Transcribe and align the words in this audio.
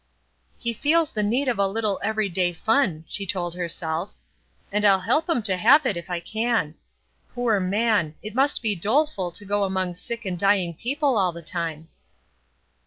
"He 0.57 0.73
feels 0.73 1.11
the 1.11 1.21
need 1.21 1.47
of 1.47 1.59
a 1.59 1.67
little 1.67 1.99
every 2.03 2.27
day 2.27 2.53
fun," 2.53 3.05
she 3.07 3.27
told 3.27 3.53
herself, 3.53 4.15
"and 4.71 4.83
I'll 4.83 5.01
help 5.01 5.29
him 5.29 5.43
to 5.43 5.57
have 5.57 5.85
it 5.85 5.95
if 5.95 6.09
I 6.09 6.19
can. 6.19 6.73
Poor 7.35 7.59
man! 7.59 8.15
it 8.23 8.33
must 8.33 8.63
be 8.63 8.75
doleful 8.75 9.29
to 9.29 9.45
go 9.45 9.63
among 9.63 9.93
sick 9.93 10.25
and 10.25 10.39
dying 10.39 10.73
people 10.73 11.19
all 11.19 11.31
the 11.31 11.43
time." 11.43 11.87